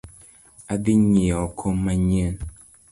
[0.73, 2.35] Adhi nyieo kom manyien